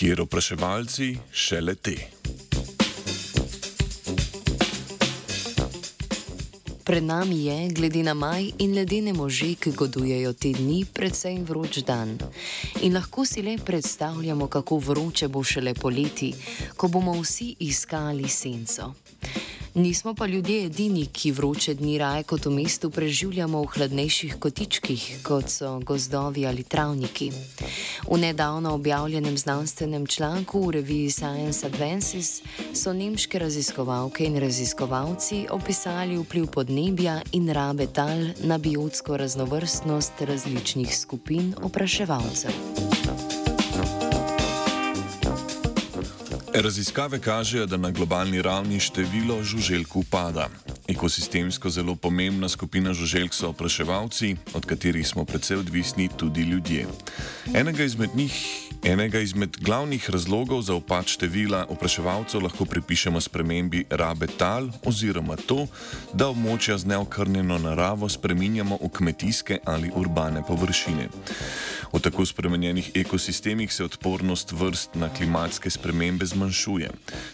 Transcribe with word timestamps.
kjer 0.00 0.20
opraševalci 0.20 1.16
šele 1.32 1.74
te. 1.74 1.94
Pred 6.84 7.04
nami 7.04 7.44
je, 7.44 7.68
glede 7.68 8.02
na 8.02 8.14
maj 8.14 8.48
in 8.58 8.72
ledene 8.74 9.12
može, 9.12 9.50
ki 9.60 9.72
godujejo 9.76 10.32
te 10.32 10.54
dni, 10.56 10.86
predvsej 10.94 11.36
vroč 11.44 11.82
dan. 11.84 12.16
In 12.80 12.96
lahko 12.96 13.26
si 13.28 13.42
le 13.42 13.58
predstavljamo, 13.66 14.46
kako 14.46 14.78
vroče 14.78 15.28
bo 15.28 15.44
šele 15.44 15.74
poleti, 15.74 16.32
ko 16.76 16.88
bomo 16.88 17.20
vsi 17.20 17.54
iskali 17.58 18.28
senco. 18.28 18.94
Nismo 19.74 20.14
pa 20.14 20.26
ljudje 20.26 20.64
edini, 20.66 21.06
ki 21.06 21.32
vroče 21.32 21.74
dni 21.74 21.98
raje 21.98 22.22
kot 22.22 22.46
v 22.46 22.50
mestu 22.50 22.90
preživljamo 22.90 23.62
v 23.62 23.66
hladnejših 23.66 24.34
kotičkih, 24.40 25.04
kot 25.22 25.48
so 25.48 25.78
gozdovi 25.86 26.46
ali 26.46 26.62
travniki. 26.62 27.30
V 28.10 28.18
nedavno 28.18 28.74
objavljenem 28.74 29.38
znanstvenem 29.38 30.06
članku 30.06 30.66
v 30.66 30.70
reviji 30.70 31.10
Science 31.10 31.66
Advances 31.66 32.42
so 32.74 32.92
nemške 32.92 33.38
raziskovalke 33.38 34.24
in 34.24 34.40
raziskovalci 34.40 35.46
opisali 35.50 36.18
vpliv 36.18 36.46
podnebja 36.46 37.20
in 37.32 37.48
rabe 37.48 37.86
tal 37.86 38.26
na 38.42 38.58
biotsko 38.58 39.16
raznovrstnost 39.16 40.12
različnih 40.20 40.96
skupin 40.96 41.54
opraševalcev. 41.62 42.50
Raziskave 46.54 47.18
kažejo, 47.18 47.66
da 47.66 47.76
na 47.76 47.90
globalni 47.90 48.42
ravni 48.42 48.80
število 48.80 49.42
žuželk 49.42 49.96
upada. 49.96 50.48
Ekosistemsko 50.88 51.70
zelo 51.70 51.94
pomembna 51.96 52.48
skupina 52.48 52.92
žuželk 52.92 53.34
so 53.34 53.48
opraševalci, 53.48 54.36
od 54.54 54.66
katerih 54.66 55.08
smo 55.08 55.24
predvsej 55.24 55.56
odvisni 55.56 56.08
tudi 56.16 56.42
ljudje. 56.42 56.86
Enega 57.54 57.84
izmed 57.84 58.10
njih 58.14 58.34
Enega 58.82 59.20
izmed 59.20 59.56
glavnih 59.60 60.10
razlogov 60.10 60.62
za 60.62 60.74
upad 60.74 61.06
števila 61.06 61.66
opraševalcev 61.68 62.40
lahko 62.42 62.64
pripišemo 62.64 63.20
spremembi 63.20 63.84
rabe 63.90 64.26
tal 64.26 64.70
oziroma 64.84 65.36
to, 65.36 65.66
da 66.14 66.30
območja 66.32 66.78
z 66.78 66.88
neokrnjeno 66.88 67.58
naravo 67.58 68.08
spreminjamo 68.08 68.78
v 68.80 68.88
kmetijske 68.88 69.58
ali 69.64 69.92
urbane 69.94 70.42
površine. 70.48 71.08
V 72.00 72.02
tako 72.02 72.24
spremenjenih 72.26 72.90
ekosistemih 72.94 73.72
se 73.72 73.84
odpornost 73.84 74.52
vrst 74.52 74.94
na 74.94 75.08
klimatske 75.12 75.70
spremembe 75.70 76.24
zmanjšuje. 76.26 76.88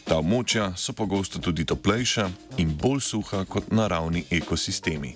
Ta 0.05 0.19
območja 0.19 0.73
so 0.75 0.91
pogosto 0.91 1.39
tudi 1.39 1.63
toplejša 1.63 2.27
in 2.59 2.75
bolj 2.75 3.05
suha 3.07 3.45
kot 3.47 3.71
naravni 3.71 4.25
ekosistemi. 4.31 5.15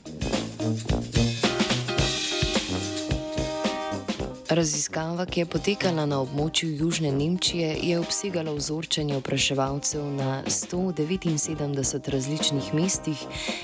Raziskava, 4.50 5.26
ki 5.30 5.40
je 5.40 5.46
potekala 5.46 6.02
na 6.10 6.16
območju 6.24 6.72
Južne 6.74 7.12
Nemčije, 7.14 7.68
je 7.86 7.98
obsegala 8.02 8.50
vzorčenje 8.50 9.14
opraševalcev 9.20 10.08
na 10.16 10.40
179 10.42 12.08
različnih 12.10 12.72
mestih, 12.74 13.20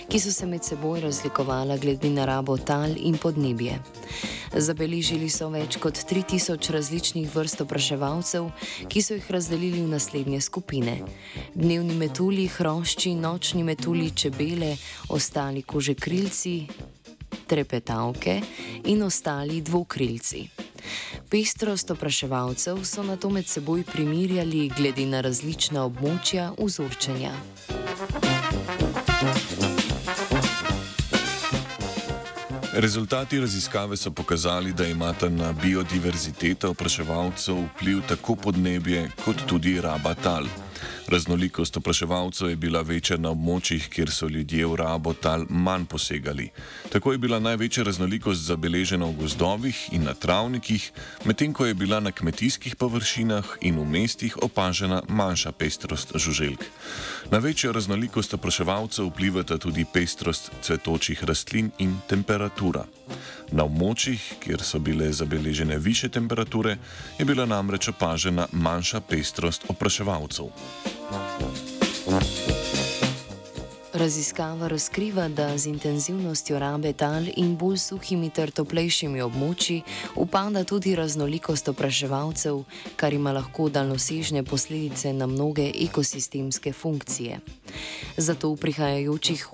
ki 0.06 0.20
so 0.22 0.30
se 0.30 0.46
med 0.46 0.62
seboj 0.62 1.00
razlikovala 1.02 1.76
glede 1.82 2.10
na 2.10 2.24
rabo 2.24 2.54
tal 2.56 2.94
in 2.96 3.18
podnebje. 3.18 3.80
Zabeležili 4.54 5.26
so 5.26 5.48
več 5.50 5.74
kot 5.82 5.98
3000 6.06 6.70
različnih 6.78 7.34
vrst 7.34 7.64
opraševalcev, 7.66 8.46
ki 8.86 9.02
so 9.02 9.18
jih 9.18 9.26
razdelili 9.30 9.82
v 9.82 9.90
naslednje 9.90 10.40
skupine: 10.40 11.00
dnevni 11.54 11.98
metulji, 11.98 12.46
hrošči, 12.46 13.16
nočni 13.18 13.66
metulji, 13.66 14.12
čebele, 14.14 14.76
ostali 15.08 15.66
kožekrilci, 15.66 16.54
trepetavke 17.46 18.38
in 18.84 19.02
ostali 19.02 19.60
dvokrilci. 19.66 20.65
Pestrost 21.30 21.90
opraševalcev 21.90 22.84
so 22.84 23.02
na 23.02 23.16
to 23.16 23.30
med 23.30 23.46
seboj 23.46 23.82
primerjali 23.82 24.68
glede 24.76 25.06
na 25.06 25.20
različna 25.20 25.82
območja 25.82 26.52
vzorčenja. 26.58 27.32
Rezultati 32.72 33.40
raziskave 33.40 33.96
so 33.96 34.10
pokazali, 34.10 34.72
da 34.72 34.86
imata 34.86 35.28
na 35.28 35.52
biodiverziteto 35.52 36.70
opraševalcev 36.70 37.56
vpliv 37.74 38.02
tako 38.08 38.36
podnebje 38.36 39.10
kot 39.24 39.46
tudi 39.46 39.80
raba 39.80 40.14
tal. 40.14 40.46
Raznolikost 41.08 41.76
opraševalcev 41.76 42.50
je 42.50 42.56
bila 42.56 42.82
večja 42.82 43.16
na 43.16 43.30
območjih, 43.30 43.88
kjer 43.88 44.10
so 44.10 44.28
ljudje 44.28 44.66
v 44.66 44.76
rabo 44.76 45.12
tal 45.14 45.46
manj 45.48 45.84
posegali. 45.86 46.48
Tako 46.92 47.12
je 47.12 47.18
bila 47.18 47.38
največja 47.40 47.84
raznolikost 47.84 48.42
zabeležena 48.46 49.06
v 49.06 49.16
gozdovih 49.20 49.80
in 49.92 50.04
na 50.04 50.14
travnikih, 50.14 50.90
medtem 51.24 51.52
ko 51.52 51.66
je 51.66 51.74
bila 51.74 52.00
na 52.00 52.12
kmetijskih 52.12 52.76
površinah 52.76 53.56
in 53.60 53.78
v 53.78 53.84
mestih 53.84 54.36
opažena 54.42 55.02
manjša 55.08 55.52
pestrost 55.52 56.12
žuželk. 56.14 56.64
Na 57.30 57.38
večjo 57.38 57.72
raznolikost 57.72 58.34
opraševalcev 58.34 59.06
vplivata 59.06 59.58
tudi 59.58 59.84
pestrost 59.92 60.50
cvetočih 60.62 61.24
rastlin 61.24 61.70
in 61.78 61.96
temperatura. 62.08 62.84
Na 63.52 63.64
območjih, 63.64 64.22
kjer 64.42 64.62
so 64.62 64.78
bile 64.78 65.12
zabeležene 65.12 65.78
više 65.78 66.08
temperature, 66.08 66.76
je 67.18 67.24
bila 67.24 67.46
namreč 67.46 67.88
opažena 67.88 68.48
manjša 68.52 69.00
pestrost 69.00 69.64
opraševalcev. 69.68 70.50
Raziskava 73.96 74.68
razkriva, 74.68 75.28
da 75.28 75.58
z 75.58 75.66
intenzivnostjo 75.66 76.58
rabe 76.58 76.92
tal 76.92 77.24
in 77.36 77.54
bolj 77.56 77.78
suhimi 77.80 78.28
ter 78.30 78.50
toplejšimi 78.52 79.22
območji 79.24 79.78
upada 80.20 80.64
tudi 80.68 80.92
raznolikost 80.98 81.70
opraševalcev, 81.72 82.58
kar 83.00 83.16
ima 83.16 83.32
lahko 83.32 83.70
daljnosežne 83.72 84.42
posledice 84.44 85.14
na 85.16 85.26
mnoge 85.26 85.70
ekosistemske 85.86 86.72
funkcije. 86.72 87.40
Zato 88.16 88.52
v 88.52 88.60
prihajajočih 88.66 89.46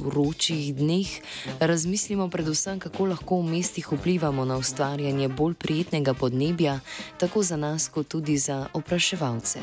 vročih 0.00 0.72
dneh 0.80 1.12
razmislimo 1.60 2.30
predvsem, 2.32 2.80
kako 2.80 3.12
lahko 3.12 3.42
v 3.42 3.52
mestih 3.52 3.92
vplivamo 3.92 4.48
na 4.48 4.56
ustvarjanje 4.56 5.28
bolj 5.28 5.54
prijetnega 5.54 6.14
podnebja, 6.14 6.80
tako 7.18 7.42
za 7.42 7.60
nas, 7.60 7.88
kot 7.88 8.08
tudi 8.08 8.38
za 8.38 8.66
opraševalce. 8.72 9.60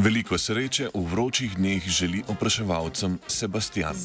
Veliko 0.00 0.38
sreče 0.38 0.88
v 0.94 1.00
vročih 1.12 1.56
dneh 1.60 1.84
želi 1.84 2.22
opraševalcem 2.28 3.18
Sebastian. 3.28 3.96